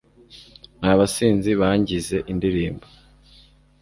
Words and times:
n'abasinzi 0.79 1.51
bangize 1.61 2.17
indirimbo 2.31 2.85